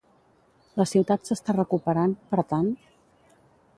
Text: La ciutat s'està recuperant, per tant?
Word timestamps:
La 0.81 0.85
ciutat 0.93 1.29
s'està 1.31 1.55
recuperant, 1.57 2.17
per 2.33 2.41
tant? 2.55 2.73